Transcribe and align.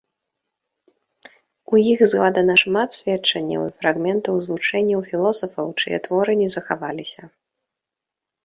У 1.75 1.81
іх 1.91 1.99
згадана 2.13 2.55
шмат 2.63 2.89
сведчанняў 2.99 3.61
і 3.67 3.75
фрагментаў 3.83 4.35
з 4.47 4.53
вучэнняў 4.53 5.01
філосафаў, 5.11 5.67
чые 5.85 5.97
творы 6.09 6.33
не 6.41 6.49
захаваліся. 6.55 7.23